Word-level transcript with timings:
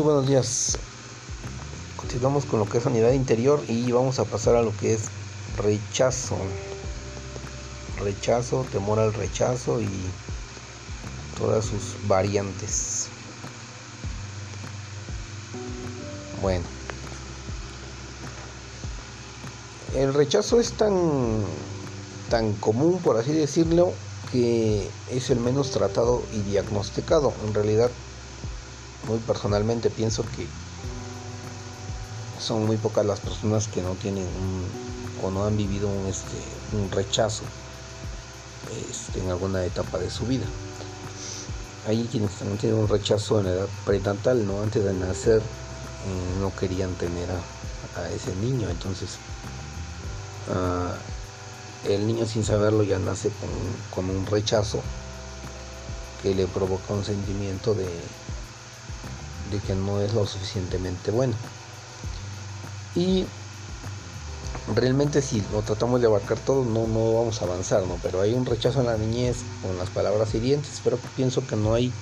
Muy 0.00 0.06
buenos 0.06 0.28
días. 0.28 0.78
Continuamos 1.98 2.46
con 2.46 2.58
lo 2.58 2.66
que 2.66 2.78
es 2.78 2.86
unidad 2.86 3.12
interior 3.12 3.62
y 3.68 3.92
vamos 3.92 4.18
a 4.18 4.24
pasar 4.24 4.56
a 4.56 4.62
lo 4.62 4.74
que 4.78 4.94
es 4.94 5.10
rechazo. 5.58 6.38
Rechazo, 7.98 8.64
temor 8.72 8.98
al 8.98 9.12
rechazo 9.12 9.78
y 9.78 9.90
todas 11.36 11.66
sus 11.66 11.96
variantes. 12.08 13.08
Bueno. 16.40 16.64
El 19.94 20.14
rechazo 20.14 20.60
es 20.60 20.72
tan 20.72 21.44
tan 22.30 22.54
común, 22.54 23.00
por 23.04 23.18
así 23.18 23.34
decirlo, 23.34 23.92
que 24.32 24.88
es 25.10 25.28
el 25.28 25.40
menos 25.40 25.72
tratado 25.72 26.22
y 26.32 26.40
diagnosticado. 26.40 27.34
En 27.46 27.52
realidad, 27.52 27.90
muy 29.06 29.18
personalmente 29.18 29.90
pienso 29.90 30.24
que 30.24 30.46
son 32.40 32.66
muy 32.66 32.76
pocas 32.76 33.04
las 33.04 33.20
personas 33.20 33.68
que 33.68 33.82
no 33.82 33.94
tienen 33.94 34.24
un, 34.24 34.66
o 35.22 35.30
no 35.30 35.44
han 35.44 35.56
vivido 35.56 35.88
un, 35.88 36.06
este, 36.06 36.36
rechazo 36.90 37.42
este, 38.88 39.20
en 39.20 39.30
alguna 39.30 39.64
etapa 39.64 39.98
de 39.98 40.10
su 40.10 40.26
vida. 40.26 40.46
Hay 41.86 42.06
quienes 42.10 42.32
también 42.32 42.58
tienen 42.58 42.78
un 42.78 42.88
rechazo 42.88 43.40
en 43.40 43.46
la 43.46 43.52
edad 43.52 43.68
prenatal, 43.84 44.46
¿no? 44.46 44.62
Antes 44.62 44.84
de 44.84 44.92
nacer 44.92 45.38
eh, 45.38 46.40
no 46.40 46.54
querían 46.54 46.94
tener 46.94 47.28
a, 47.30 47.40
ese 48.14 48.34
niño, 48.36 48.70
entonces 48.70 49.18
uh, 50.48 51.88
el 51.88 52.06
niño 52.06 52.24
sin 52.24 52.44
saberlo 52.44 52.82
ya 52.82 52.98
nace 52.98 53.30
con, 53.90 54.08
un 54.08 54.26
rechazo 54.26 54.80
que 56.22 56.34
le 56.34 56.46
provoca 56.46 56.94
un 56.94 57.04
sentimiento 57.04 57.74
de, 57.74 57.86
de 59.50 59.58
que 59.58 59.74
no 59.74 60.00
es 60.00 60.14
lo 60.14 60.26
suficientemente 60.26 61.10
bueno. 61.10 61.34
Y 62.94 63.24
realmente 64.74 65.22
si 65.22 65.42
lo 65.52 65.62
tratamos 65.62 66.00
de 66.00 66.06
abarcar 66.06 66.38
todo 66.38 66.64
no, 66.64 66.86
no 66.86 67.14
vamos 67.14 67.40
a 67.40 67.44
avanzar, 67.44 67.86
¿no? 67.86 67.98
Pero 68.02 68.20
hay 68.20 68.34
un 68.34 68.46
rechazo 68.46 68.80
en 68.80 68.86
la 68.86 68.96
niñez 68.96 69.38
con 69.62 69.76
las 69.78 69.90
palabras 69.90 70.34
hirientes, 70.34 70.80
pero 70.82 70.98
pienso 71.16 71.46
que 71.46 71.56
no 71.56 71.74
hay 71.74 71.92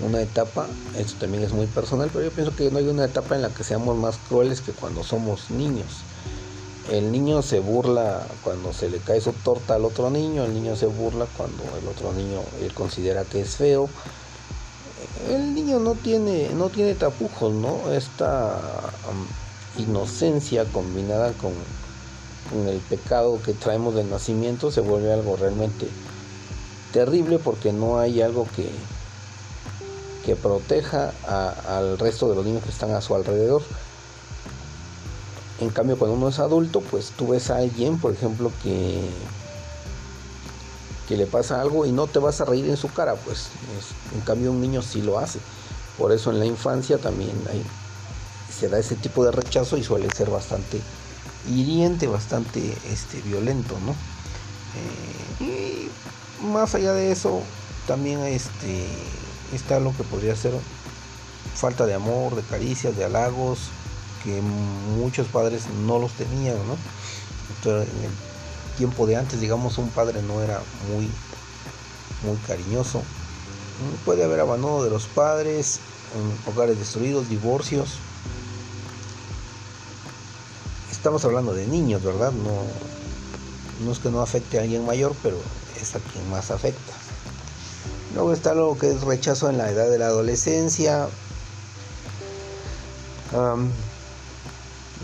una 0.00 0.20
etapa, 0.20 0.66
esto 0.96 1.20
también 1.20 1.44
es 1.44 1.52
muy 1.52 1.66
personal, 1.66 2.10
pero 2.12 2.24
yo 2.24 2.30
pienso 2.30 2.54
que 2.54 2.70
no 2.70 2.78
hay 2.78 2.88
una 2.88 3.04
etapa 3.04 3.34
en 3.34 3.42
la 3.42 3.50
que 3.50 3.64
seamos 3.64 3.96
más 3.96 4.16
crueles 4.28 4.60
que 4.60 4.72
cuando 4.72 5.04
somos 5.04 5.50
niños. 5.50 6.02
El 6.90 7.12
niño 7.12 7.42
se 7.42 7.60
burla 7.60 8.26
cuando 8.42 8.72
se 8.72 8.90
le 8.90 8.98
cae 8.98 9.20
su 9.20 9.32
torta 9.32 9.74
al 9.74 9.84
otro 9.84 10.10
niño, 10.10 10.44
el 10.44 10.52
niño 10.52 10.74
se 10.74 10.86
burla 10.86 11.26
cuando 11.36 11.62
el 11.80 11.86
otro 11.86 12.12
niño 12.12 12.40
él 12.60 12.74
considera 12.74 13.24
que 13.24 13.40
es 13.40 13.56
feo. 13.56 13.88
El 15.28 15.54
niño 15.54 15.78
no 15.78 15.94
tiene, 15.94 16.50
no 16.54 16.68
tiene 16.68 16.94
tapujos, 16.94 17.52
¿no? 17.52 17.92
Esta 17.92 18.58
um, 19.10 19.82
inocencia 19.82 20.64
combinada 20.64 21.32
con, 21.32 21.52
el 22.66 22.80
pecado 22.80 23.40
que 23.42 23.54
traemos 23.54 23.94
del 23.94 24.10
nacimiento 24.10 24.70
se 24.70 24.82
vuelve 24.82 25.10
algo 25.10 25.36
realmente 25.36 25.88
terrible 26.92 27.38
porque 27.38 27.72
no 27.72 27.98
hay 27.98 28.20
algo 28.20 28.46
que, 28.54 28.68
que 30.26 30.36
proteja 30.36 31.14
al 31.66 31.98
resto 31.98 32.28
de 32.28 32.34
los 32.34 32.44
niños 32.44 32.62
que 32.62 32.68
están 32.68 32.90
a 32.90 33.00
su 33.00 33.14
alrededor. 33.14 33.62
En 35.60 35.70
cambio, 35.70 35.96
cuando 35.96 36.16
uno 36.16 36.28
es 36.28 36.40
adulto, 36.40 36.82
pues 36.82 37.12
tú 37.16 37.28
ves 37.28 37.48
a 37.50 37.56
alguien, 37.56 37.98
por 37.98 38.12
ejemplo, 38.12 38.52
que, 38.62 39.08
que 41.08 41.16
le 41.16 41.26
pasa 41.26 41.60
algo 41.60 41.86
y 41.86 41.92
no 41.92 42.06
te 42.06 42.18
vas 42.18 42.40
a 42.40 42.44
reír 42.44 42.68
en 42.68 42.76
su 42.76 42.88
cara, 42.88 43.14
pues 43.16 43.48
en 44.14 44.20
cambio 44.20 44.52
un 44.52 44.60
niño 44.60 44.82
sí 44.82 45.02
lo 45.02 45.18
hace. 45.18 45.40
Por 45.98 46.12
eso 46.12 46.30
en 46.30 46.38
la 46.38 46.46
infancia 46.46 46.98
también 46.98 47.32
se 48.50 48.68
da 48.68 48.78
ese 48.78 48.96
tipo 48.96 49.24
de 49.24 49.32
rechazo 49.32 49.76
y 49.76 49.84
suele 49.84 50.10
ser 50.10 50.30
bastante 50.30 50.80
hiriente, 51.48 52.06
bastante 52.06 52.76
este, 52.90 53.20
violento, 53.22 53.76
¿no? 53.84 53.94
Eh, 55.40 55.90
y 56.40 56.44
más 56.44 56.74
allá 56.74 56.92
de 56.92 57.12
eso, 57.12 57.42
también 57.86 58.20
este, 58.20 58.86
está 59.52 59.80
lo 59.80 59.94
que 59.96 60.04
podría 60.04 60.36
ser 60.36 60.52
falta 61.54 61.86
de 61.86 61.94
amor, 61.94 62.36
de 62.36 62.42
caricias, 62.42 62.96
de 62.96 63.04
halagos, 63.04 63.70
que 64.24 64.40
muchos 64.40 65.26
padres 65.28 65.64
no 65.84 65.98
los 65.98 66.12
tenían, 66.12 66.56
¿no? 66.66 66.76
Tiempo 68.76 69.06
de 69.06 69.16
antes, 69.16 69.40
digamos, 69.40 69.78
un 69.78 69.88
padre 69.90 70.22
no 70.22 70.42
era 70.42 70.60
muy, 70.92 71.10
muy 72.24 72.36
cariñoso. 72.46 73.02
Puede 74.04 74.24
haber 74.24 74.40
abandono 74.40 74.82
de 74.84 74.90
los 74.90 75.06
padres, 75.06 75.80
hogares 76.46 76.78
destruidos, 76.78 77.28
divorcios. 77.28 77.98
Estamos 80.90 81.24
hablando 81.24 81.52
de 81.52 81.66
niños, 81.66 82.02
¿verdad? 82.02 82.32
No, 82.32 82.62
no 83.84 83.92
es 83.92 83.98
que 83.98 84.10
no 84.10 84.22
afecte 84.22 84.58
a 84.58 84.62
alguien 84.62 84.86
mayor, 84.86 85.14
pero 85.22 85.36
es 85.80 85.96
a 85.96 85.98
quien 85.98 86.28
más 86.30 86.50
afecta. 86.50 86.92
Luego 88.14 88.32
está 88.32 88.54
lo 88.54 88.76
que 88.78 88.90
es 88.90 89.00
rechazo 89.02 89.48
en 89.48 89.58
la 89.58 89.70
edad 89.70 89.90
de 89.90 89.98
la 89.98 90.06
adolescencia. 90.06 91.08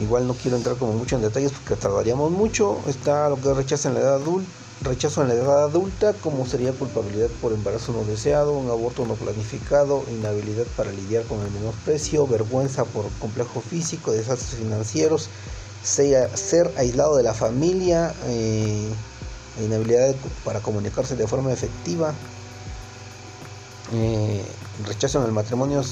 Igual 0.00 0.26
no 0.26 0.34
quiero 0.34 0.56
entrar 0.56 0.76
como 0.76 0.92
mucho 0.92 1.16
en 1.16 1.22
detalles 1.22 1.53
porque 1.53 1.81
tardaríamos 1.81 2.31
mucho. 2.31 2.78
Está 2.86 3.28
lo 3.28 3.41
que 3.41 3.53
rechaza 3.53 3.88
en 3.88 3.94
la 3.94 4.00
edad 4.00 4.14
adulta, 4.14 4.48
rechazo 4.82 5.22
en 5.22 5.28
la 5.28 5.34
edad 5.34 5.64
adulta, 5.64 6.12
como 6.12 6.47
sería 6.47 6.72
culpabilidad 6.72 7.28
por 7.41 7.53
embarazo 7.53 7.92
no 7.92 8.04
deseado, 8.04 8.53
un 8.53 8.70
aborto 8.70 9.04
no 9.06 9.14
planificado, 9.14 10.04
inhabilidad 10.10 10.66
para 10.76 10.92
lidiar 10.92 11.25
con 11.25 11.41
el 11.41 11.50
menosprecio, 11.50 12.26
vergüenza 12.28 12.84
por 12.84 13.10
complejo 13.20 13.60
físico, 13.60 14.12
desastres 14.12 14.60
financieros, 14.60 15.28
ser, 15.82 16.72
aislado 16.76 17.16
de 17.16 17.25
la 17.25 17.34
familia, 17.34 18.15
eh, 18.26 18.88
inhabilidad 19.65 20.15
para 20.44 20.60
comunicarse 20.60 21.16
de 21.16 21.26
forma 21.26 21.53
efectiva, 21.53 22.15
eh, 23.92 24.44
rechazo 24.86 25.19
en 25.19 25.25
el 25.25 25.32
matrimonio, 25.32 25.82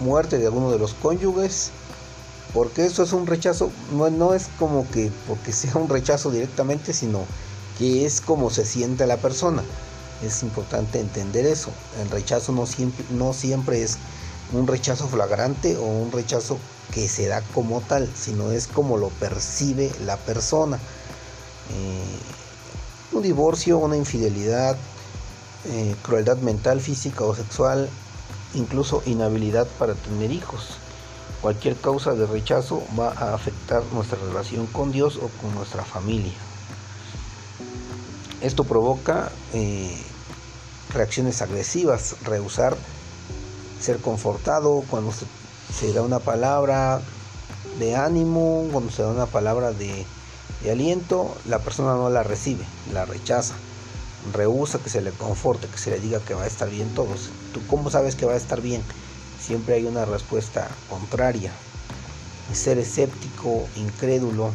muerte 0.00 0.38
de 0.38 0.46
alguno 0.46 0.70
de 0.70 0.78
los 0.78 0.94
cónyuges 0.94 1.72
porque 2.56 2.86
eso 2.86 3.02
es 3.02 3.12
un 3.12 3.26
rechazo, 3.26 3.70
no, 3.92 4.08
no 4.08 4.32
es 4.32 4.48
como 4.58 4.90
que 4.90 5.12
porque 5.28 5.52
sea 5.52 5.74
un 5.74 5.90
rechazo 5.90 6.30
directamente, 6.30 6.94
sino 6.94 7.26
que 7.76 8.06
es 8.06 8.22
como 8.22 8.48
se 8.48 8.64
siente 8.64 9.06
la 9.06 9.18
persona. 9.18 9.62
Es 10.22 10.42
importante 10.42 10.98
entender 10.98 11.44
eso. 11.44 11.70
El 12.00 12.08
rechazo 12.08 12.52
no 12.52 12.64
siempre, 12.64 13.04
no 13.10 13.34
siempre 13.34 13.82
es 13.82 13.98
un 14.54 14.66
rechazo 14.66 15.06
flagrante 15.06 15.76
o 15.76 15.82
un 15.82 16.10
rechazo 16.10 16.58
que 16.92 17.10
se 17.10 17.26
da 17.26 17.42
como 17.52 17.82
tal, 17.82 18.10
sino 18.16 18.50
es 18.50 18.68
como 18.68 18.96
lo 18.96 19.10
percibe 19.10 19.92
la 20.06 20.16
persona. 20.16 20.78
Eh, 21.74 22.18
un 23.12 23.20
divorcio, 23.20 23.76
una 23.76 23.98
infidelidad, 23.98 24.78
eh, 25.66 25.94
crueldad 26.00 26.38
mental, 26.38 26.80
física 26.80 27.22
o 27.22 27.34
sexual, 27.34 27.90
incluso 28.54 29.02
inhabilidad 29.04 29.66
para 29.78 29.92
tener 29.92 30.30
hijos. 30.30 30.78
Cualquier 31.46 31.76
causa 31.76 32.12
de 32.14 32.26
rechazo 32.26 32.82
va 32.98 33.12
a 33.12 33.32
afectar 33.32 33.80
nuestra 33.92 34.18
relación 34.18 34.66
con 34.66 34.90
Dios 34.90 35.14
o 35.14 35.28
con 35.40 35.54
nuestra 35.54 35.84
familia. 35.84 36.32
Esto 38.40 38.64
provoca 38.64 39.30
eh, 39.54 39.96
reacciones 40.92 41.42
agresivas, 41.42 42.16
rehusar 42.24 42.76
ser 43.80 43.98
confortado 43.98 44.82
cuando 44.90 45.12
se, 45.12 45.92
da 45.92 46.02
una 46.02 46.18
palabra 46.18 47.00
de 47.78 47.94
ánimo, 47.94 48.66
cuando 48.72 48.90
se 48.90 49.02
da 49.02 49.08
una 49.10 49.26
palabra 49.26 49.70
de, 49.70 50.04
de 50.64 50.70
aliento, 50.72 51.32
la 51.46 51.60
persona 51.60 51.94
no 51.94 52.10
la 52.10 52.24
recibe, 52.24 52.64
la 52.92 53.04
rechaza 53.04 53.54
rehúsa 54.32 54.80
que 54.80 54.90
se 54.90 55.00
le 55.00 55.12
conforte, 55.12 55.68
que 55.68 55.78
se 55.78 55.90
le 55.90 56.00
diga 56.00 56.18
que 56.18 56.34
va 56.34 56.42
a 56.42 56.48
estar 56.48 56.68
bien 56.68 56.92
todos. 56.92 57.30
¿Tú 57.54 57.60
cómo 57.68 57.88
sabes 57.88 58.16
que 58.16 58.26
va 58.26 58.32
a 58.32 58.36
estar 58.36 58.60
bien? 58.60 58.82
Siempre 59.46 59.76
hay 59.76 59.84
una 59.84 60.04
respuesta 60.04 60.68
contraria. 60.90 61.52
Ser 62.52 62.78
escéptico, 62.78 63.68
incrédulo, 63.76 64.48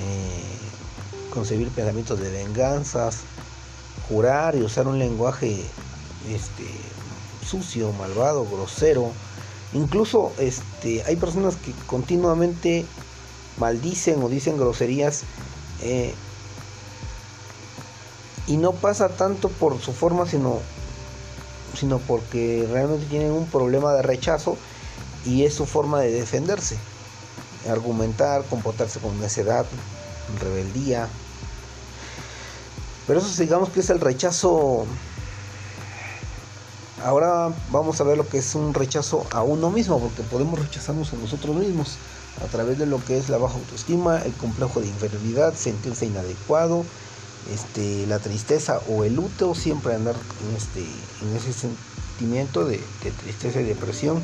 eh, 0.00 0.44
concebir 1.30 1.68
pensamientos 1.70 2.20
de 2.20 2.30
venganzas, 2.30 3.20
jurar 4.08 4.54
y 4.54 4.62
usar 4.62 4.86
un 4.86 4.98
lenguaje 4.98 5.64
este, 6.28 6.66
sucio, 7.44 7.92
malvado, 7.92 8.46
grosero. 8.46 9.10
Incluso 9.72 10.32
este, 10.38 11.02
hay 11.04 11.16
personas 11.16 11.56
que 11.56 11.72
continuamente 11.86 12.86
maldicen 13.56 14.22
o 14.22 14.28
dicen 14.28 14.56
groserías 14.56 15.22
eh, 15.82 16.14
y 18.46 18.56
no 18.56 18.72
pasa 18.72 19.08
tanto 19.08 19.48
por 19.48 19.80
su 19.80 19.92
forma, 19.92 20.26
sino 20.26 20.60
sino 21.76 21.98
porque 21.98 22.66
realmente 22.70 23.06
tienen 23.06 23.32
un 23.32 23.46
problema 23.46 23.92
de 23.94 24.02
rechazo 24.02 24.56
y 25.24 25.44
es 25.44 25.54
su 25.54 25.66
forma 25.66 26.00
de 26.00 26.12
defenderse. 26.12 26.76
Argumentar, 27.68 28.44
comportarse 28.44 29.00
con 29.00 29.18
necedad, 29.20 29.66
rebeldía. 30.40 31.08
Pero 33.06 33.20
eso 33.20 33.42
digamos 33.42 33.70
que 33.70 33.80
es 33.80 33.90
el 33.90 34.00
rechazo 34.00 34.86
Ahora 37.04 37.52
vamos 37.70 38.00
a 38.00 38.04
ver 38.04 38.16
lo 38.16 38.26
que 38.26 38.38
es 38.38 38.54
un 38.54 38.72
rechazo 38.72 39.26
a 39.30 39.42
uno 39.42 39.70
mismo, 39.70 40.00
porque 40.00 40.22
podemos 40.22 40.58
rechazarnos 40.58 41.12
a 41.12 41.16
nosotros 41.16 41.54
mismos 41.54 41.98
a 42.42 42.46
través 42.46 42.78
de 42.78 42.86
lo 42.86 43.04
que 43.04 43.18
es 43.18 43.28
la 43.28 43.36
baja 43.36 43.56
autoestima, 43.56 44.22
el 44.22 44.32
complejo 44.32 44.80
de 44.80 44.86
inferioridad, 44.86 45.54
sentirse 45.54 46.06
inadecuado, 46.06 46.86
este, 47.52 48.06
la 48.06 48.18
tristeza 48.18 48.80
o 48.88 49.04
el 49.04 49.14
luto, 49.14 49.54
siempre 49.54 49.94
andar 49.94 50.16
en, 50.48 50.56
este, 50.56 50.80
en 51.22 51.36
ese 51.36 51.52
sentimiento 51.52 52.64
de, 52.64 52.82
tristeza 53.22 53.60
y 53.60 53.64
depresión, 53.64 54.22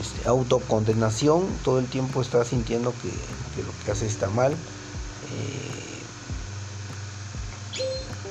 este, 0.00 0.26
autocondenación, 0.28 1.46
todo 1.62 1.78
el 1.78 1.86
tiempo 1.86 2.22
está 2.22 2.44
sintiendo 2.44 2.92
que, 3.02 3.08
lo 3.62 3.72
que 3.84 3.90
hace 3.90 4.06
está 4.06 4.28
mal. 4.30 4.52
Eh, 4.52 4.56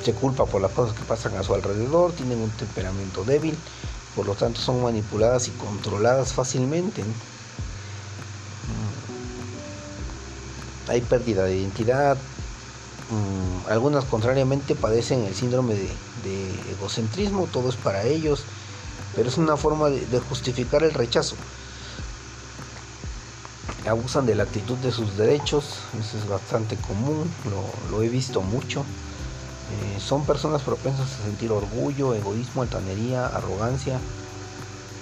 se 0.03 0.13
culpa 0.13 0.45
por 0.45 0.61
las 0.61 0.71
cosas 0.71 0.95
que 0.95 1.03
pasan 1.03 1.35
a 1.35 1.43
su 1.43 1.53
alrededor, 1.53 2.11
tienen 2.13 2.39
un 2.39 2.51
temperamento 2.51 3.23
débil, 3.23 3.57
por 4.15 4.27
lo 4.27 4.35
tanto 4.35 4.61
son 4.61 4.83
manipuladas 4.83 5.47
y 5.47 5.51
controladas 5.51 6.33
fácilmente. 6.33 7.03
Mm. 7.03 7.13
Hay 10.91 11.01
pérdida 11.01 11.45
de 11.45 11.57
identidad, 11.57 12.17
mm, 13.09 13.71
algunas 13.71 14.05
contrariamente 14.05 14.75
padecen 14.75 15.25
el 15.25 15.35
síndrome 15.35 15.75
de, 15.75 15.91
egocentrismo, 16.71 17.47
todo 17.47 17.69
es 17.69 17.75
para 17.75 18.03
ellos, 18.03 18.43
pero 19.15 19.29
es 19.29 19.37
una 19.37 19.57
forma 19.57 19.89
de, 19.89 20.19
justificar 20.19 20.83
el 20.83 20.93
rechazo. 20.93 21.35
Abusan 23.87 24.25
de 24.25 24.35
la 24.35 24.43
actitud 24.43 24.77
de 24.77 24.91
sus 24.91 25.15
derechos, 25.15 25.77
eso 25.99 26.17
es 26.17 26.27
bastante 26.27 26.75
común, 26.75 27.31
lo 27.91 28.01
he 28.01 28.09
visto 28.09 28.41
mucho. 28.41 28.83
Eh, 29.71 29.99
son 29.99 30.25
personas 30.25 30.61
propensas 30.61 31.19
a 31.19 31.23
sentir 31.23 31.51
orgullo, 31.51 32.13
egoísmo, 32.13 32.61
altanería, 32.61 33.25
arrogancia. 33.25 33.99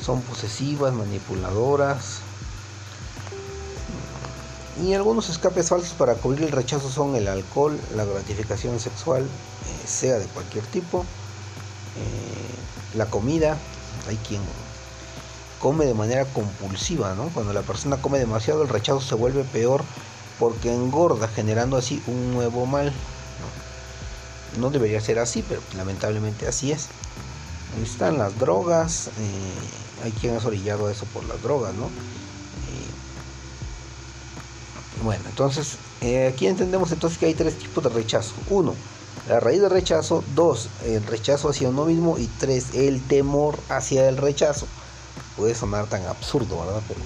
Son 0.02 0.22
posesivas, 0.22 0.94
manipuladoras. 0.94 2.22
Y 4.82 4.94
algunos 4.94 5.30
escapes 5.30 5.70
falsos 5.70 5.94
para 5.94 6.16
cubrir 6.16 6.44
el 6.46 6.52
rechazo 6.52 6.90
son 6.90 7.16
el 7.16 7.28
alcohol, 7.28 7.80
la 7.96 8.06
gratificación 8.06 8.80
sexual, 8.80 9.24
eh, 9.24 9.88
sea 9.88 10.18
de 10.18 10.26
cualquier 10.26 10.66
tipo, 10.66 11.02
eh, 11.98 12.98
la 12.98 13.06
comida. 13.06 13.58
Hay 14.08 14.18
quien 14.18 14.42
come 15.60 15.86
de 15.86 15.94
manera 15.94 16.26
compulsiva, 16.26 17.14
¿no? 17.14 17.30
Cuando 17.34 17.54
la 17.54 17.62
persona 17.62 17.98
come 17.98 18.20
demasiado, 18.20 18.64
el 18.64 18.70
rechazo 18.70 19.02
se 19.02 19.16
vuelve 19.16 19.44
peor 19.44 19.84
porque 20.40 20.74
engorda, 20.74 21.28
generando 21.28 21.78
así 21.78 22.02
un 22.08 22.34
nuevo 22.34 22.66
mal 22.66 22.92
no 24.60 24.70
debería 24.70 25.02
ser 25.02 25.20
así, 25.20 25.44
pero 25.48 25.62
lamentablemente 25.76 26.48
así 26.48 26.72
es. 26.72 26.88
Ahí 27.76 27.84
están 27.84 28.18
las 28.18 28.38
drogas, 28.38 29.08
eh, 29.08 30.04
hay 30.04 30.12
quien 30.12 30.36
ha 30.36 30.46
orillado 30.46 30.90
eso 30.90 31.06
por 31.08 31.24
las 31.26 31.42
drogas, 31.42 31.74
¿no? 31.74 31.90
Eh, 35.04 35.06
bueno, 35.06 35.24
entonces 35.28 35.78
eh, 36.02 36.28
aquí 36.28 36.48
entendemos 36.48 36.92
entonces 36.92 37.20
que 37.20 37.26
hay 37.26 37.34
tres 37.34 37.58
tipos 37.58 37.84
de 37.84 37.90
rechazo. 37.90 38.34
Uno, 38.50 38.74
la 39.28 39.40
raíz 39.40 39.62
de 39.62 39.70
rechazo. 39.70 40.24
Dos, 40.36 40.70
el 40.86 41.06
rechazo 41.06 41.50
hacia 41.50 41.70
uno 41.70 41.86
mismo. 41.86 42.18
Y 42.18 42.28
tres, 42.28 42.74
el 42.74 43.02
temor 43.02 43.58
hacia 43.70 44.08
el 44.08 44.18
rechazo. 44.18 44.68
Puede 45.36 45.56
sonar 45.56 45.88
tan 45.88 46.06
absurdo, 46.06 46.60
¿verdad? 46.60 46.82
Pero 46.88 47.02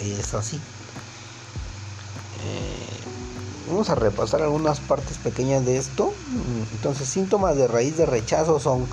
es 0.00 0.34
así. 0.34 0.60
Vamos 3.68 3.88
a 3.88 3.94
repasar 3.94 4.42
algunas 4.42 4.80
partes 4.80 5.16
pequeñas 5.18 5.64
de 5.64 5.78
esto. 5.78 6.12
Entonces, 6.72 7.08
síntomas 7.08 7.56
de 7.56 7.68
raíz 7.68 7.96
de 7.96 8.04
rechazo 8.04 8.58
son 8.58 8.86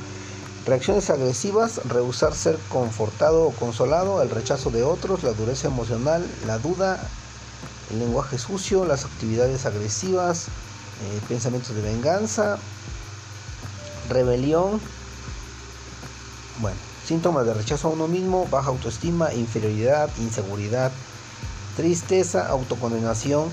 reacciones 0.66 1.10
agresivas, 1.10 1.82
rehusar 1.86 2.34
ser 2.34 2.58
confortado 2.70 3.46
o 3.46 3.52
consolado, 3.52 4.22
el 4.22 4.30
rechazo 4.30 4.70
de 4.70 4.84
otros, 4.84 5.24
la 5.24 5.34
dureza 5.34 5.68
emocional, 5.68 6.26
la 6.46 6.60
duda, 6.60 7.10
el 7.92 8.00
lenguaje 8.00 8.38
sucio, 8.38 8.86
las 8.86 9.06
actividades 9.06 9.66
agresivas, 9.66 10.48
eh, 10.48 11.22
pensamientos 11.28 11.76
de 11.76 11.82
venganza, 11.82 12.58
rebelión. 14.10 14.80
Bueno, 16.60 16.78
síntomas 17.06 17.46
de 17.46 17.54
rechazo 17.54 17.88
a 17.88 17.92
uno 17.92 18.08
mismo, 18.08 18.48
baja 18.50 18.70
autoestima, 18.70 19.34
inferioridad, 19.34 20.10
inseguridad, 20.18 20.92
tristeza, 21.76 22.48
autocondenación 22.48 23.50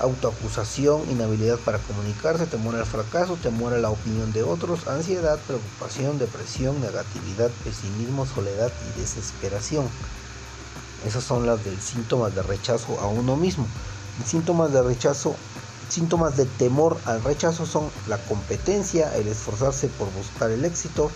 autoacusación, 0.00 1.08
inhabilidad 1.10 1.58
para 1.58 1.78
comunicarse, 1.78 2.46
temor 2.46 2.74
al 2.76 2.86
fracaso, 2.86 3.36
temor 3.36 3.74
a 3.74 3.78
la 3.78 3.90
opinión 3.90 4.32
de 4.32 4.42
otros, 4.42 4.86
ansiedad, 4.88 5.38
preocupación, 5.46 6.18
depresión, 6.18 6.80
negatividad, 6.80 7.50
pesimismo, 7.64 8.26
soledad 8.26 8.72
y 8.88 9.00
desesperación. 9.00 9.88
Esas 11.06 11.24
son 11.24 11.46
las 11.46 11.64
del 11.64 11.80
síntomas 11.80 12.34
de 12.34 12.42
rechazo 12.42 12.98
a 13.00 13.06
uno 13.06 13.36
mismo. 13.36 13.66
Síntomas 14.24 14.72
de 14.72 14.82
rechazo, 14.82 15.34
síntomas 15.88 16.36
de 16.36 16.46
temor 16.46 16.96
al 17.06 17.22
rechazo 17.24 17.66
son 17.66 17.90
la 18.08 18.18
competencia, 18.18 19.14
el 19.16 19.26
esforzarse 19.26 19.88
por 19.88 20.12
buscar 20.12 20.50
el 20.50 20.64
éxito, 20.64 21.10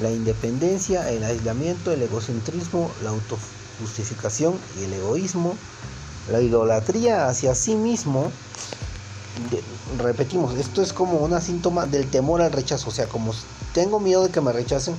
la 0.00 0.10
independencia, 0.10 1.10
el 1.10 1.24
aislamiento, 1.24 1.92
el 1.92 2.02
egocentrismo, 2.02 2.90
la 3.02 3.10
autojustificación 3.10 4.58
y 4.78 4.84
el 4.84 4.94
egoísmo, 4.94 5.54
la 6.30 6.40
idolatría 6.40 7.28
hacia 7.28 7.54
sí 7.54 7.74
mismo, 7.74 8.30
repetimos, 9.98 10.54
esto 10.54 10.82
es 10.82 10.92
como 10.92 11.18
una 11.18 11.40
síntoma 11.40 11.86
del 11.86 12.08
temor 12.08 12.42
al 12.42 12.52
rechazo, 12.52 12.90
o 12.90 12.92
sea, 12.92 13.06
como 13.06 13.32
tengo 13.72 14.00
miedo 14.00 14.24
de 14.24 14.30
que 14.30 14.40
me 14.40 14.52
rechacen, 14.52 14.96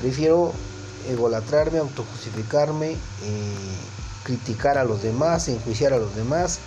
prefiero 0.00 0.52
egolatrarme, 1.08 1.78
autojustificarme, 1.78 2.92
eh, 2.92 3.76
criticar 4.24 4.78
a 4.78 4.84
los 4.84 5.02
demás, 5.02 5.48
enjuiciar 5.48 5.92
a 5.92 5.98
los 5.98 6.14
demás, 6.14 6.58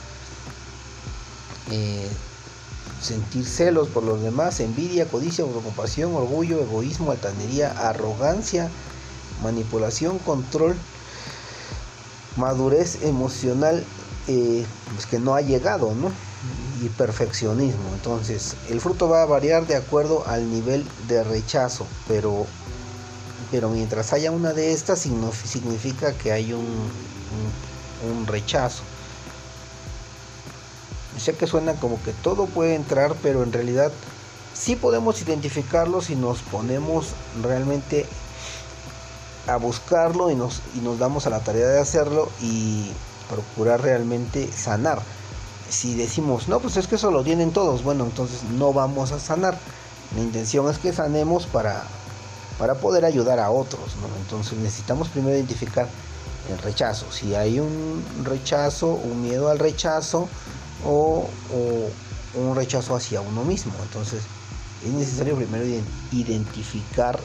eh, 1.71 2.09
sentir 3.01 3.45
celos 3.45 3.89
por 3.89 4.03
los 4.03 4.21
demás, 4.21 4.59
envidia, 4.59 5.07
codicia, 5.07 5.45
preocupación, 5.45 6.15
orgullo, 6.15 6.61
egoísmo, 6.61 7.11
altanería, 7.11 7.71
arrogancia, 7.89 8.69
manipulación, 9.41 10.19
control, 10.19 10.75
madurez 12.37 13.03
emocional 13.03 13.83
eh, 14.27 14.65
pues 14.93 15.05
que 15.05 15.19
no 15.19 15.35
ha 15.35 15.41
llegado, 15.41 15.93
¿no? 15.93 16.11
Y 16.81 16.89
perfeccionismo. 16.89 17.89
Entonces, 17.93 18.55
el 18.69 18.79
fruto 18.79 19.09
va 19.09 19.23
a 19.23 19.25
variar 19.25 19.67
de 19.67 19.75
acuerdo 19.75 20.25
al 20.27 20.49
nivel 20.49 20.85
de 21.07 21.23
rechazo, 21.23 21.85
pero, 22.07 22.45
pero 23.53 23.69
mientras 23.69 24.13
haya 24.13 24.31
una 24.31 24.51
de 24.51 24.73
estas, 24.73 24.97
significa 24.97 26.13
que 26.13 26.31
hay 26.31 26.53
un, 26.53 28.25
rechazo. 28.25 28.81
Sé 31.19 31.35
que 31.35 31.45
suena 31.45 31.75
como 31.75 32.01
que 32.01 32.13
todo 32.13 32.47
puede 32.47 32.73
entrar, 32.73 33.13
pero 33.21 33.43
en 33.43 33.53
realidad 33.53 33.91
sí 34.55 34.75
podemos 34.75 35.21
identificarlo 35.21 36.01
si 36.01 36.15
nos 36.15 36.39
ponemos 36.39 37.09
realmente 37.43 38.07
a 39.45 39.57
buscarlo 39.57 40.31
y 40.31 40.35
nos, 40.35 40.63
y 40.75 40.79
nos 40.79 40.97
damos 40.97 41.27
a 41.27 41.29
la 41.29 41.41
tarea 41.41 41.67
de 41.67 41.79
hacerlo 41.79 42.29
y 42.41 42.89
procurar 43.29 43.81
realmente 43.83 44.51
sanar. 44.51 44.99
Si 45.69 45.93
decimos, 45.93 46.47
no, 46.47 46.59
pues 46.59 46.75
es 46.77 46.87
que 46.87 46.95
eso 46.95 47.11
lo 47.11 47.23
tienen 47.23 47.51
todos, 47.51 47.83
bueno, 47.83 48.05
entonces 48.05 48.41
no 48.57 48.73
vamos 48.73 49.11
a 49.11 49.19
sanar. 49.19 49.59
La 50.15 50.23
intención 50.23 50.67
es 50.71 50.79
que 50.79 50.91
sanemos 50.91 51.45
para, 51.45 51.83
para 52.63 52.75
poder 52.75 53.03
ayudar 53.03 53.41
a 53.41 53.51
otros. 53.51 53.81
Entonces 54.21 54.57
necesitamos 54.57 55.09
primero 55.09 55.35
identificar 55.35 55.85
el 56.49 56.57
rechazo. 56.59 57.11
Si 57.11 57.35
hay 57.35 57.59
un 57.59 58.01
rechazo, 58.23 58.87
un 58.87 59.21
miedo 59.21 59.49
al 59.49 59.59
rechazo 59.59 60.29
o, 60.85 61.27
o 61.53 62.39
un 62.39 62.55
rechazo 62.55 62.95
hacia 62.95 63.19
uno 63.19 63.43
mismo. 63.43 63.73
Entonces 63.83 64.21
es 64.81 64.93
necesario 64.93 65.35
primero 65.35 65.65
identificar 66.13 67.19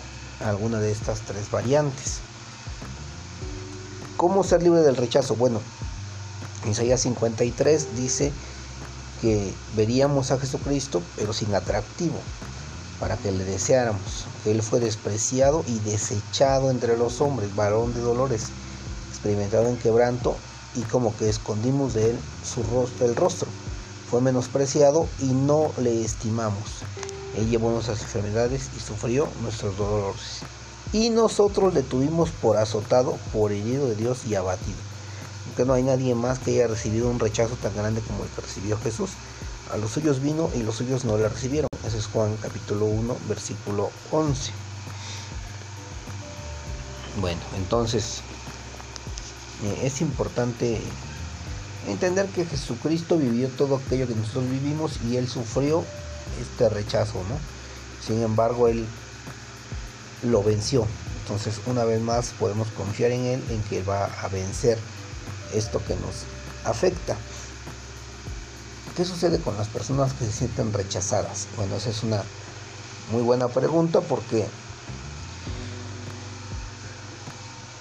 alguna 0.44 0.80
de 0.80 0.90
estas 0.90 1.20
tres 1.20 1.48
variantes. 1.52 2.18
¿Cómo 4.16 4.42
ser 4.42 4.64
libre 4.64 4.80
del 4.80 4.96
rechazo? 4.96 5.36
Bueno, 5.36 5.60
Isaías 6.68 7.00
53 7.02 7.94
dice 7.94 8.32
que 9.20 9.54
veríamos 9.76 10.32
a 10.32 10.38
Jesucristo 10.40 11.00
pero 11.14 11.32
sin 11.32 11.54
atractivo 11.54 12.18
para 13.00 13.16
que 13.16 13.32
le 13.32 13.44
deseáramos. 13.44 14.26
Él 14.44 14.62
fue 14.62 14.80
despreciado 14.80 15.64
y 15.66 15.78
desechado 15.80 16.70
entre 16.70 16.96
los 16.96 17.20
hombres, 17.20 17.54
varón 17.54 17.94
de 17.94 18.00
dolores, 18.00 18.46
experimentado 19.10 19.68
en 19.68 19.76
quebranto 19.76 20.36
y 20.74 20.82
como 20.82 21.16
que 21.16 21.28
escondimos 21.28 21.94
de 21.94 22.10
él 22.10 22.18
su 22.44 22.62
rostro, 22.62 23.06
el 23.06 23.16
rostro. 23.16 23.48
Fue 24.10 24.20
menospreciado 24.20 25.06
y 25.20 25.26
no 25.26 25.70
le 25.78 26.04
estimamos. 26.04 26.82
Él 27.36 27.48
llevó 27.50 27.70
nuestras 27.70 28.02
enfermedades 28.02 28.68
y 28.76 28.80
sufrió 28.80 29.28
nuestros 29.42 29.76
dolores. 29.76 30.40
Y 30.92 31.10
nosotros 31.10 31.74
le 31.74 31.82
tuvimos 31.82 32.30
por 32.30 32.56
azotado, 32.56 33.18
por 33.32 33.52
herido 33.52 33.86
de 33.88 33.96
Dios 33.96 34.24
y 34.26 34.34
abatido 34.34 34.88
que 35.58 35.64
no 35.64 35.72
hay 35.72 35.82
nadie 35.82 36.14
más 36.14 36.38
que 36.38 36.52
haya 36.52 36.68
recibido 36.68 37.10
un 37.10 37.18
rechazo 37.18 37.56
tan 37.56 37.74
grande 37.74 38.00
como 38.02 38.22
el 38.22 38.30
que 38.30 38.42
recibió 38.42 38.78
Jesús. 38.78 39.10
A 39.72 39.76
los 39.76 39.90
suyos 39.90 40.22
vino 40.22 40.48
y 40.54 40.62
los 40.62 40.76
suyos 40.76 41.04
no 41.04 41.18
le 41.18 41.28
recibieron. 41.28 41.67
Juan 42.06 42.36
capítulo 42.36 42.86
1, 42.86 43.16
versículo 43.28 43.90
11. 44.10 44.52
Bueno, 47.20 47.40
entonces 47.56 48.20
eh, 49.64 49.80
es 49.82 50.00
importante 50.00 50.80
entender 51.88 52.26
que 52.26 52.44
Jesucristo 52.44 53.18
vivió 53.18 53.48
todo 53.48 53.76
aquello 53.76 54.06
que 54.06 54.14
nosotros 54.14 54.48
vivimos 54.50 54.98
y 55.08 55.16
Él 55.16 55.28
sufrió 55.28 55.84
este 56.40 56.68
rechazo, 56.68 57.24
¿no? 57.28 57.38
Sin 58.06 58.22
embargo, 58.22 58.68
Él 58.68 58.86
lo 60.22 60.42
venció. 60.42 60.86
Entonces, 61.22 61.60
una 61.66 61.84
vez 61.84 62.00
más, 62.00 62.32
podemos 62.38 62.68
confiar 62.68 63.10
en 63.10 63.24
Él, 63.24 63.44
en 63.50 63.62
que 63.64 63.82
va 63.82 64.04
a 64.04 64.28
vencer 64.28 64.78
esto 65.52 65.82
que 65.84 65.94
nos 65.96 66.24
afecta. 66.64 67.16
¿Qué 68.98 69.04
sucede 69.04 69.38
con 69.38 69.56
las 69.56 69.68
personas 69.68 70.12
que 70.12 70.24
se 70.24 70.32
sienten 70.32 70.72
rechazadas? 70.72 71.46
Bueno, 71.56 71.76
esa 71.76 71.90
es 71.90 72.02
una 72.02 72.20
muy 73.12 73.22
buena 73.22 73.46
pregunta 73.46 74.00
porque 74.00 74.44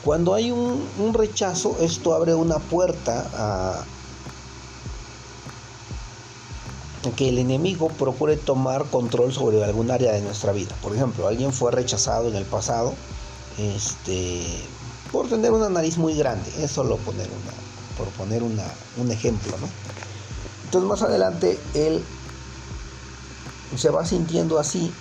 cuando 0.03 0.35
hay 0.35 0.51
un, 0.51 0.87
rechazo, 1.15 1.75
esto 1.81 2.13
abre 2.13 2.35
una 2.35 2.59
puerta 2.59 3.31
a, 3.33 3.83
que 7.15 7.29
el 7.29 7.39
enemigo 7.39 7.87
procure 7.87 8.37
tomar 8.37 8.85
control 8.85 9.33
sobre 9.33 9.63
algún 9.63 9.89
área 9.89 10.11
de 10.11 10.21
nuestra 10.21 10.51
vida. 10.51 10.75
Por 10.83 10.95
ejemplo, 10.95 11.27
alguien 11.27 11.51
fue 11.51 11.71
rechazado 11.71 12.27
en 12.27 12.35
el 12.35 12.45
pasado 12.45 12.93
este, 13.57 14.45
por 15.11 15.27
tener 15.27 15.51
una 15.51 15.69
nariz 15.69 15.97
muy 15.97 16.13
grande. 16.13 16.47
Es 16.59 16.69
solo 16.69 16.97
poner 16.97 17.25
una, 17.25 17.97
por 17.97 18.07
poner 18.09 18.43
una, 18.43 18.65
un 18.97 19.11
ejemplo. 19.11 19.57
¿no? 19.59 19.96
Entonces 20.67 20.89
más 20.89 21.01
adelante 21.01 21.59
él 21.73 22.03
se 23.75 23.89
va 23.89 24.05
sintiendo 24.05 24.59
así 24.59 24.93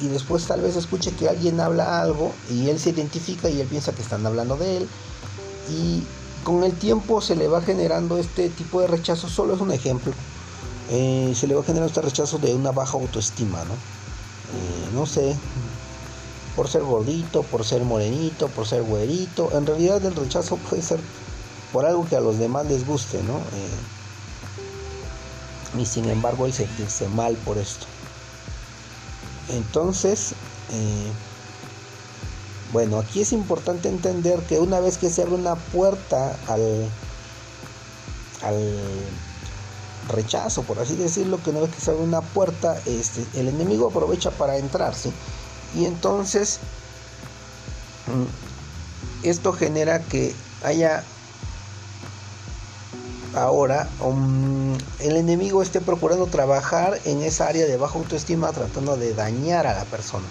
y 0.00 0.08
después 0.08 0.46
tal 0.46 0.60
vez 0.60 0.76
escuche 0.76 1.12
que 1.12 1.28
alguien 1.28 1.60
habla 1.60 2.00
algo 2.00 2.32
y 2.50 2.68
él 2.68 2.78
se 2.78 2.90
identifica 2.90 3.48
y 3.48 3.60
él 3.60 3.66
piensa 3.66 3.92
que 3.92 4.02
están 4.02 4.24
hablando 4.26 4.56
de 4.56 4.78
él 4.78 4.88
y 5.68 6.02
con 6.44 6.62
el 6.62 6.72
tiempo 6.74 7.20
se 7.20 7.36
le 7.36 7.48
va 7.48 7.60
generando 7.60 8.18
este 8.18 8.48
tipo 8.50 8.80
de 8.80 8.86
rechazo, 8.86 9.28
solo 9.28 9.54
es 9.54 9.60
un 9.60 9.72
ejemplo 9.72 10.12
eh, 10.90 11.32
se 11.34 11.46
le 11.46 11.54
va 11.54 11.62
a 11.62 11.64
generar 11.64 11.88
este 11.88 12.02
rechazo 12.02 12.38
de 12.38 12.54
una 12.54 12.70
baja 12.70 12.98
autoestima, 12.98 13.64
¿no? 13.64 13.74
Eh, 13.74 14.88
no 14.92 15.06
sé, 15.06 15.36
por 16.54 16.68
ser 16.68 16.82
gordito, 16.82 17.42
por 17.42 17.64
ser 17.64 17.82
morenito, 17.82 18.48
por 18.48 18.66
ser 18.66 18.82
güerito. 18.82 19.50
En 19.56 19.66
realidad 19.66 20.04
el 20.04 20.14
rechazo 20.14 20.56
puede 20.56 20.82
ser 20.82 21.00
por 21.72 21.86
algo 21.86 22.06
que 22.06 22.16
a 22.16 22.20
los 22.20 22.38
demás 22.38 22.66
les 22.66 22.86
guste, 22.86 23.22
¿no? 23.22 23.38
Eh, 23.38 23.70
y 25.78 25.86
sin 25.86 26.08
embargo 26.08 26.46
el 26.46 26.52
sentirse 26.52 27.08
mal 27.08 27.34
por 27.36 27.58
esto. 27.58 27.86
Entonces, 29.48 30.34
bueno, 32.72 32.98
aquí 32.98 33.20
es 33.20 33.32
importante 33.32 33.88
entender 33.88 34.40
que 34.40 34.58
una 34.58 34.80
vez 34.80 34.98
que 34.98 35.10
se 35.10 35.22
abre 35.22 35.34
una 35.34 35.54
puerta 35.54 36.36
al, 36.48 36.88
al 38.42 38.72
rechazo, 40.08 40.62
por 40.62 40.78
así 40.78 40.96
decirlo, 40.96 41.42
que 41.42 41.50
una 41.50 41.60
vez 41.60 41.70
que 41.70 41.80
se 41.80 41.90
abre 41.90 42.02
una 42.02 42.20
puerta, 42.20 42.80
este, 42.86 43.24
el 43.38 43.48
enemigo 43.48 43.88
aprovecha 43.88 44.30
para 44.30 44.56
entrarse. 44.56 45.12
Y 45.74 45.84
entonces 45.84 46.60
mm, 48.06 49.26
esto 49.26 49.52
genera 49.52 50.00
que 50.00 50.34
haya 50.62 51.04
ahora 53.34 53.88
el 55.00 55.16
enemigo 55.16 55.62
esté 55.62 55.80
procurando 55.80 56.26
trabajar 56.26 56.98
en 57.04 57.22
esa 57.22 57.48
área 57.48 57.66
de 57.66 57.76
baja 57.76 57.98
autoestima 57.98 58.52
tratando 58.52 58.96
de 58.96 59.14
dañar 59.14 59.66
a 59.66 59.74
la 59.74 59.84
persona. 59.84 60.26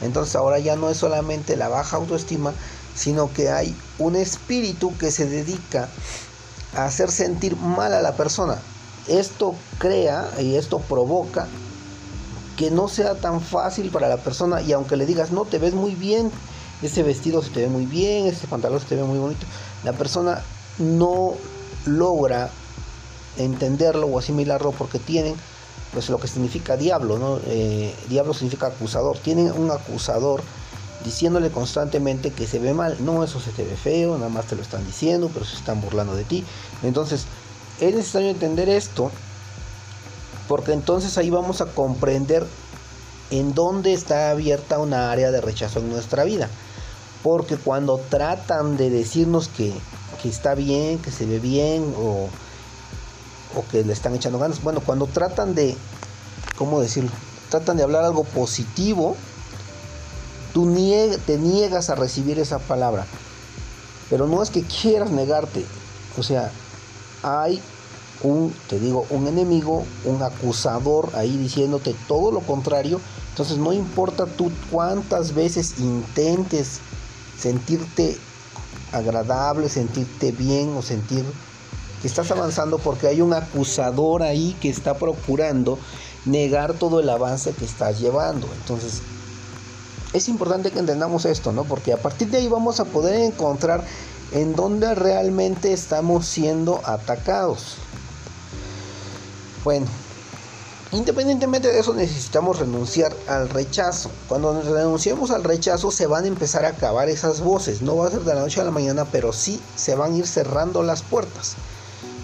Entonces 0.00 0.36
ahora 0.36 0.58
ya 0.58 0.76
no 0.76 0.90
es 0.90 0.96
solamente 0.96 1.56
la 1.56 1.68
baja 1.68 1.96
autoestima, 1.96 2.52
sino 2.94 3.32
que 3.32 3.50
hay 3.50 3.76
un 3.98 4.16
espíritu 4.16 4.96
que 4.98 5.10
se 5.10 5.26
dedica 5.26 5.88
a 6.76 6.84
hacer 6.86 7.10
sentir 7.10 7.56
mal 7.56 7.92
a 7.94 8.02
la 8.02 8.12
persona 8.16 8.58
esto 9.08 9.54
crea 9.78 10.30
y 10.40 10.54
esto 10.54 10.78
provoca 10.78 11.46
que 12.56 12.70
no 12.70 12.88
sea 12.88 13.16
tan 13.16 13.40
fácil 13.40 13.90
para 13.90 14.08
la 14.08 14.18
persona 14.18 14.62
y 14.62 14.72
aunque 14.72 14.96
le 14.96 15.06
digas, 15.06 15.32
no, 15.32 15.44
te 15.44 15.58
ves 15.58 15.74
muy 15.74 15.94
bien, 15.94 16.30
ese 16.82 17.02
vestido 17.02 17.42
se 17.42 17.50
te 17.50 17.60
ve 17.60 17.68
muy 17.68 17.84
bien, 17.84 18.26
ese 18.26 18.46
pantalón 18.46 18.80
se 18.80 18.86
te 18.86 18.96
ve 18.96 19.02
muy 19.02 19.18
bonito, 19.18 19.44
la 19.82 19.92
persona 19.92 20.42
no 20.78 21.34
logra 21.86 22.50
entenderlo 23.36 24.06
o 24.06 24.18
asimilarlo 24.18 24.72
porque 24.72 24.98
tienen 24.98 25.34
pues 25.92 26.08
lo 26.08 26.18
que 26.18 26.26
significa 26.26 26.76
diablo, 26.76 27.18
¿no? 27.18 27.38
Eh, 27.46 27.94
diablo 28.08 28.34
significa 28.34 28.66
acusador, 28.66 29.16
tienen 29.18 29.52
un 29.52 29.70
acusador 29.70 30.42
diciéndole 31.04 31.50
constantemente 31.50 32.32
que 32.32 32.46
se 32.46 32.58
ve 32.58 32.74
mal, 32.74 32.96
no, 33.00 33.22
eso 33.22 33.38
se 33.40 33.50
te 33.50 33.62
ve 33.62 33.76
feo, 33.76 34.16
nada 34.16 34.28
más 34.28 34.46
te 34.46 34.56
lo 34.56 34.62
están 34.62 34.84
diciendo, 34.84 35.30
pero 35.32 35.44
se 35.44 35.56
están 35.56 35.80
burlando 35.80 36.16
de 36.16 36.24
ti. 36.24 36.44
Entonces, 36.82 37.26
es 37.80 37.94
necesario 37.94 38.30
entender 38.30 38.68
esto 38.68 39.10
porque 40.48 40.72
entonces 40.72 41.16
ahí 41.16 41.30
vamos 41.30 41.60
a 41.60 41.66
comprender 41.66 42.44
en 43.30 43.54
dónde 43.54 43.92
está 43.92 44.30
abierta 44.30 44.78
una 44.78 45.10
área 45.10 45.30
de 45.30 45.40
rechazo 45.40 45.80
en 45.80 45.90
nuestra 45.90 46.24
vida. 46.24 46.48
Porque 47.22 47.56
cuando 47.56 47.98
tratan 48.10 48.76
de 48.76 48.90
decirnos 48.90 49.48
que, 49.48 49.72
está 50.28 50.54
bien, 50.54 50.98
que 50.98 51.10
se 51.10 51.26
ve 51.26 51.38
bien 51.38 51.94
o, 51.98 52.28
o 53.56 53.64
que 53.70 53.84
le 53.84 53.92
están 53.92 54.14
echando 54.14 54.38
ganas, 54.38 54.62
bueno, 54.62 54.80
cuando 54.80 55.06
tratan 55.06 55.54
de, 55.54 55.76
¿cómo 56.56 56.80
decirlo? 56.80 57.10
Tratan 57.50 57.76
de 57.76 57.82
hablar 57.82 58.04
algo 58.04 58.24
positivo, 58.24 59.16
tú 60.52 60.72
te 61.26 61.38
niegas 61.38 61.90
a 61.90 61.94
recibir 61.94 62.38
esa 62.38 62.58
palabra. 62.58 63.06
Pero 64.10 64.26
no 64.26 64.42
es 64.42 64.50
que 64.50 64.62
quieras 64.62 65.10
negarte, 65.10 65.64
o 66.18 66.22
sea, 66.22 66.50
hay 67.22 67.60
un, 68.22 68.54
te 68.68 68.78
digo, 68.78 69.06
un 69.10 69.26
enemigo, 69.26 69.84
un 70.04 70.22
acusador 70.22 71.10
ahí 71.14 71.36
diciéndote 71.36 71.94
todo 72.08 72.30
lo 72.30 72.40
contrario. 72.40 73.00
Entonces 73.30 73.58
no 73.58 73.72
importa 73.72 74.26
tú 74.26 74.50
cuántas 74.70 75.34
veces 75.34 75.78
intentes 75.78 76.80
sentirte 77.38 78.18
agradable, 78.92 79.68
sentirte 79.68 80.32
bien 80.32 80.76
o 80.76 80.82
sentir 80.82 81.24
que 82.00 82.08
estás 82.08 82.30
avanzando 82.30 82.78
porque 82.78 83.06
hay 83.06 83.20
un 83.20 83.32
acusador 83.32 84.22
ahí 84.22 84.56
que 84.60 84.68
está 84.68 84.94
procurando 84.94 85.78
negar 86.26 86.74
todo 86.74 87.00
el 87.00 87.08
avance 87.08 87.52
que 87.52 87.64
estás 87.64 88.00
llevando. 88.00 88.48
Entonces 88.60 89.02
es 90.12 90.28
importante 90.28 90.70
que 90.70 90.78
entendamos 90.78 91.24
esto, 91.24 91.52
¿no? 91.52 91.64
Porque 91.64 91.92
a 91.92 91.96
partir 91.96 92.28
de 92.28 92.38
ahí 92.38 92.48
vamos 92.48 92.78
a 92.78 92.84
poder 92.84 93.20
encontrar 93.20 93.84
en 94.32 94.54
dónde 94.54 94.94
realmente 94.94 95.72
estamos 95.72 96.26
siendo 96.26 96.80
atacados. 96.84 97.76
Bueno, 99.64 99.86
independientemente 100.94 101.72
de 101.72 101.80
eso 101.80 101.94
necesitamos 101.94 102.58
renunciar 102.58 103.14
al 103.26 103.48
rechazo. 103.48 104.10
Cuando 104.28 104.60
renunciemos 104.62 105.30
al 105.30 105.44
rechazo 105.44 105.90
se 105.90 106.06
van 106.06 106.24
a 106.24 106.28
empezar 106.28 106.64
a 106.64 106.68
acabar 106.68 107.08
esas 107.08 107.40
voces. 107.40 107.82
No 107.82 107.96
va 107.96 108.06
a 108.06 108.10
ser 108.10 108.20
de 108.20 108.34
la 108.34 108.40
noche 108.40 108.60
a 108.60 108.64
la 108.64 108.70
mañana, 108.70 109.04
pero 109.04 109.32
sí 109.32 109.60
se 109.76 109.94
van 109.94 110.12
a 110.12 110.16
ir 110.16 110.26
cerrando 110.26 110.82
las 110.82 111.02
puertas. 111.02 111.56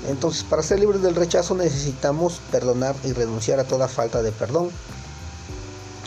Entonces, 0.09 0.45
para 0.45 0.63
ser 0.63 0.81
libres 0.81 1.03
del 1.03 1.15
rechazo 1.15 1.55
necesitamos 1.55 2.41
perdonar 2.51 2.95
y 3.05 3.13
renunciar 3.13 3.61
a 3.61 3.65
toda 3.65 3.89
falta 3.89 4.23
de 4.23 4.33
perdón 4.33 4.71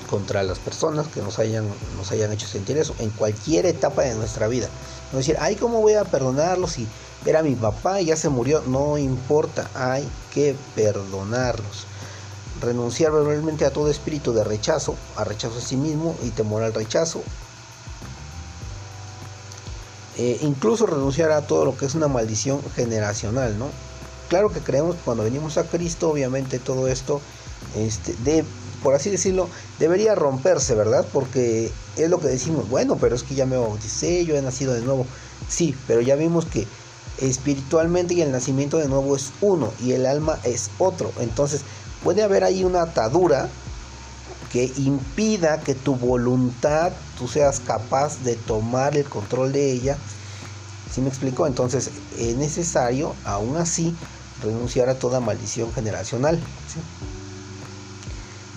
contra 0.10 0.44
las 0.44 0.60
personas 0.60 1.08
que 1.08 1.22
nos 1.22 1.40
hayan, 1.40 1.66
nos 1.98 2.12
hayan 2.12 2.32
hecho 2.32 2.48
sentir 2.48 2.78
eso 2.78 2.94
en 3.00 3.10
cualquier 3.10 3.66
etapa 3.66 4.04
de 4.04 4.14
nuestra 4.16 4.48
vida. 4.48 4.68
No 5.12 5.20
decir, 5.20 5.38
ay, 5.40 5.56
¿cómo 5.56 5.82
voy 5.82 5.94
a 5.94 6.06
perdonarlos 6.06 6.74
si 6.74 6.88
era 7.26 7.42
mi 7.42 7.56
papá 7.56 8.00
y 8.00 8.06
ya 8.06 8.16
se 8.16 8.30
murió? 8.30 8.62
No 8.68 8.98
importa, 8.98 9.70
hay 9.74 10.08
que 10.34 10.56
perdonarlos. 10.76 11.88
Renunciar 12.62 13.12
verbalmente 13.12 13.66
a 13.66 13.72
todo 13.72 13.90
espíritu 13.90 14.34
de 14.34 14.44
rechazo, 14.44 14.96
a 15.16 15.24
rechazo 15.24 15.58
a 15.58 15.62
sí 15.62 15.76
mismo 15.76 16.16
y 16.24 16.30
temor 16.30 16.64
al 16.64 16.74
rechazo. 16.74 17.22
Eh, 20.18 20.38
incluso 20.42 20.86
renunciar 20.86 21.32
a 21.32 21.42
todo 21.42 21.66
lo 21.66 21.76
que 21.76 21.86
es 21.86 21.96
una 21.96 22.08
maldición 22.08 22.62
generacional, 22.76 23.58
¿no? 23.58 23.70
Claro 24.30 24.50
que 24.50 24.60
creemos 24.60 24.96
que 24.96 25.02
cuando 25.02 25.24
venimos 25.24 25.58
a 25.58 25.64
Cristo, 25.64 26.10
obviamente 26.10 26.60
todo 26.60 26.88
esto 26.88 27.20
este, 27.76 28.14
de, 28.24 28.46
por 28.84 28.94
así 28.94 29.10
decirlo, 29.10 29.50
debería 29.80 30.14
romperse, 30.16 30.76
¿verdad? 30.76 31.06
Porque 31.12 31.72
es 31.98 32.10
lo 32.10 32.20
que 32.20 32.28
decimos, 32.28 32.70
bueno, 32.70 32.98
pero 33.00 33.16
es 33.16 33.24
que 33.24 33.36
ya 33.36 33.46
me 33.46 33.58
bauticé, 33.58 34.26
yo 34.26 34.36
he 34.36 34.42
nacido 34.42 34.74
de 34.74 34.82
nuevo. 34.82 35.06
Sí, 35.48 35.76
pero 35.88 36.02
ya 36.02 36.16
vimos 36.16 36.46
que 36.46 36.68
espiritualmente 37.20 38.14
y 38.14 38.22
el 38.22 38.32
nacimiento 38.32 38.78
de 38.78 38.88
nuevo 38.88 39.16
es 39.16 39.32
uno 39.42 39.72
y 39.80 39.94
el 39.94 40.06
alma 40.06 40.40
es 40.44 40.70
otro. 40.78 41.12
Entonces 41.20 41.62
puede 42.04 42.24
haber 42.24 42.44
ahí 42.44 42.64
una 42.64 42.84
atadura 42.84 43.50
que 44.52 44.72
impida 44.78 45.60
que 45.62 45.74
tu 45.74 45.96
voluntad, 45.96 46.92
tú 47.18 47.28
seas 47.28 47.60
capaz 47.60 48.24
de 48.24 48.36
tomar 48.36 48.96
el 48.96 49.06
control 49.06 49.52
de 49.52 49.72
ella. 49.72 49.98
¿Sí 50.94 51.02
me 51.02 51.10
explico? 51.10 51.48
Entonces 51.48 51.90
es 52.20 52.36
necesario, 52.38 53.16
aún 53.26 53.58
así, 53.58 53.96
renunciar 54.44 54.90
a 54.90 55.00
toda 55.00 55.20
maldición 55.20 55.74
generacional 55.74 56.40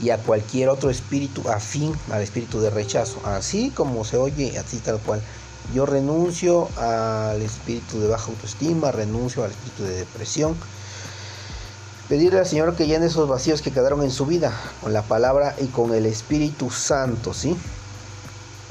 y 0.01 0.11
a 0.11 0.19
cualquier 0.19 0.69
otro 0.69 0.91
espíritu 0.91 1.49
afín 1.49 1.95
al 2.11 2.23
espíritu 2.23 2.61
de 2.61 2.71
rechazo, 2.71 3.21
así 3.25 3.71
como 3.71 4.05
se 4.05 4.19
oye, 4.19 4.59
así 4.59 4.79
tal 4.79 5.01
cual. 5.01 5.23
Yo 5.75 5.87
renuncio 5.87 6.69
al 6.77 7.43
espíritu 7.43 8.01
de 8.01 8.09
baja 8.09 8.31
autoestima, 8.31 8.93
renuncio 8.93 9.43
al 9.45 9.51
espíritu 9.51 9.83
de 9.85 9.95
depresión. 9.97 10.57
Pedirle 12.09 12.39
al 12.39 12.47
Señor 12.47 12.77
que 12.77 12.87
llene 12.87 13.07
esos 13.07 13.29
vacíos 13.29 13.63
que 13.63 13.73
quedaron 13.73 14.03
en 14.03 14.11
su 14.11 14.27
vida 14.27 14.53
con 14.83 14.93
la 14.93 15.03
palabra 15.03 15.57
y 15.59 15.67
con 15.67 15.93
el 15.95 16.07
Espíritu 16.07 16.71
Santo, 16.71 17.35
¿sí? 17.35 17.57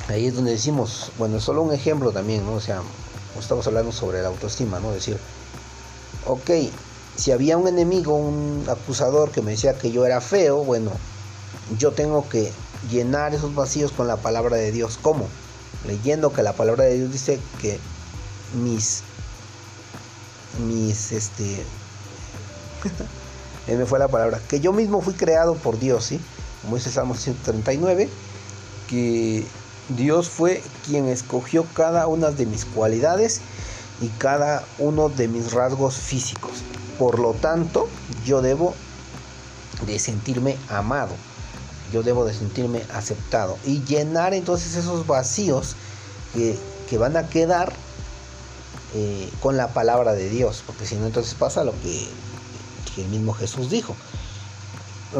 Ahí 0.07 0.27
es 0.27 0.35
donde 0.35 0.51
decimos, 0.51 1.11
bueno, 1.17 1.39
solo 1.39 1.61
un 1.61 1.73
ejemplo 1.73 2.11
también, 2.11 2.45
¿no? 2.45 2.53
O 2.53 2.61
sea, 2.61 2.81
estamos 3.39 3.67
hablando 3.67 3.91
sobre 3.91 4.21
la 4.21 4.29
autoestima, 4.29 4.79
¿no? 4.79 4.91
Decir, 4.91 5.17
ok, 6.25 6.49
si 7.15 7.31
había 7.31 7.57
un 7.57 7.67
enemigo, 7.67 8.15
un 8.15 8.65
acusador 8.69 9.31
que 9.31 9.41
me 9.41 9.51
decía 9.51 9.77
que 9.77 9.91
yo 9.91 10.05
era 10.05 10.21
feo, 10.21 10.63
bueno, 10.63 10.91
yo 11.77 11.91
tengo 11.91 12.29
que 12.29 12.51
llenar 12.89 13.33
esos 13.33 13.53
vacíos 13.53 13.91
con 13.91 14.07
la 14.07 14.17
palabra 14.17 14.55
de 14.55 14.71
Dios. 14.71 14.97
¿Cómo? 15.01 15.27
leyendo 15.85 16.33
que 16.33 16.43
la 16.43 16.53
palabra 16.53 16.85
de 16.85 16.95
Dios 16.95 17.11
dice 17.11 17.39
que 17.61 17.79
mis 18.61 19.01
mis 20.65 21.11
este 21.11 21.63
me 23.67 23.85
fue 23.85 23.99
la 23.99 24.07
palabra. 24.07 24.39
Que 24.47 24.59
yo 24.59 24.73
mismo 24.73 25.01
fui 25.01 25.13
creado 25.13 25.55
por 25.55 25.79
Dios 25.79 26.05
sí 26.05 26.19
como 26.65 26.77
dice 26.77 26.89
Salmo 26.89 27.13
139 27.13 28.09
que 28.89 29.45
Dios 29.89 30.29
fue 30.29 30.63
quien 30.85 31.07
escogió 31.07 31.63
cada 31.75 32.07
una 32.07 32.31
de 32.31 32.47
mis 32.47 32.65
cualidades 32.65 33.41
y 34.01 34.07
cada 34.17 34.63
uno 34.79 35.09
de 35.09 35.27
mis 35.27 35.53
rasgos 35.53 35.95
físicos. 35.95 36.51
Por 36.97 37.19
lo 37.19 37.33
tanto 37.33 37.87
yo 38.25 38.41
debo 38.41 38.73
de 39.85 39.99
sentirme 39.99 40.57
amado. 40.69 41.13
Yo 41.93 42.01
debo 42.01 42.25
de 42.25 42.33
sentirme 42.33 42.81
aceptado. 42.93 43.57
Y 43.63 43.83
llenar 43.83 44.33
entonces 44.33 44.75
esos 44.75 45.05
vacíos 45.05 45.75
que, 46.33 46.57
van 46.97 47.15
a 47.15 47.29
quedar 47.29 47.73
eh, 48.95 49.29
con 49.39 49.55
la 49.55 49.67
palabra 49.67 50.13
de 50.13 50.29
Dios, 50.29 50.63
porque 50.65 50.85
si 50.87 50.95
no 50.95 51.05
entonces 51.05 51.35
pasa 51.35 51.63
lo 51.63 51.73
que, 52.95 53.01
el 53.01 53.09
mismo 53.09 53.33
Jesús 53.33 53.69
dijo. 53.69 53.95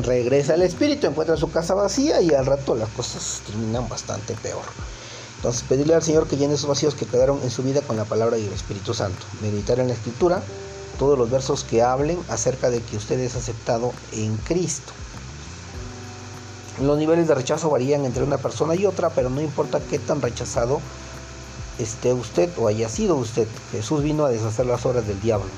Regresa 0.02 0.56
el 0.56 0.62
espíritu, 0.62 1.08
encuentra 1.08 1.38
su 1.38 1.52
casa 1.52 1.74
vacía 1.74 2.22
y 2.22 2.34
al 2.34 2.46
rato 2.46 2.76
las 2.76 2.90
cosas 2.90 3.42
terminan 3.46 3.88
bastante 3.88 4.34
peor. 4.36 4.64
Entonces 5.38 5.64
pedirle 5.64 5.94
al 5.94 6.04
Señor 6.04 6.28
que 6.28 6.38
llene 6.38 6.56
esos 6.56 6.68
vacíos 6.68 6.96
que 6.96 7.06
quedaron 7.06 7.40
en 7.44 7.52
su 7.52 7.64
vida 7.64 7.82
con 7.82 7.96
la 7.98 8.06
palabra 8.06 8.38
y 8.38 8.46
el 8.46 8.54
Espíritu 8.54 8.94
Santo. 8.94 9.26
Meditar 9.42 9.80
en 9.80 9.88
la 9.88 9.94
escritura, 9.94 10.42
todos 10.98 11.18
los 11.18 11.30
versos 11.30 11.64
que 11.64 11.82
hablen 11.82 12.20
acerca 12.30 12.70
de 12.70 12.82
que 12.82 12.98
usted 12.98 13.20
es 13.20 13.36
aceptado 13.36 13.94
en 14.12 14.38
Cristo. 14.38 14.92
Los 16.82 16.98
niveles 16.98 17.28
de 17.28 17.36
rechazo 17.36 17.70
varían 17.70 18.06
entre 18.06 18.24
una 18.24 18.38
persona 18.38 18.76
y 18.76 18.86
otra, 18.86 19.10
pero 19.10 19.30
no 19.30 19.40
importa 19.40 19.80
qué 19.80 19.98
tan 19.98 20.22
rechazado 20.22 20.82
esté 21.80 22.14
usted 22.14 22.50
o 22.58 22.68
haya 22.68 22.90
sido 22.90 23.16
usted. 23.16 23.48
Jesús 23.72 24.04
vino 24.04 24.26
a 24.26 24.30
deshacer 24.30 24.66
las 24.66 24.86
obras 24.86 25.08
del 25.08 25.22
diablo. 25.22 25.50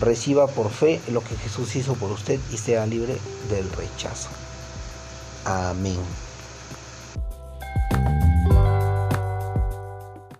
Reciba 0.00 0.46
por 0.46 0.70
fe 0.70 1.00
lo 1.08 1.22
que 1.22 1.36
Jesús 1.36 1.76
hizo 1.76 1.94
por 1.94 2.10
usted 2.12 2.40
y 2.50 2.56
sea 2.56 2.86
libre 2.86 3.16
del 3.50 3.70
rechazo. 3.72 4.28
Amén. 5.44 5.98